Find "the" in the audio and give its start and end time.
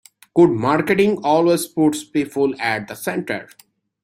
2.87-2.95